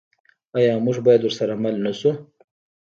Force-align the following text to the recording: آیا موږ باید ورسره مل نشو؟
آیا 0.57 0.73
موږ 0.85 0.97
باید 1.05 1.21
ورسره 1.23 1.53
مل 1.63 1.75
نشو؟ 1.85 2.11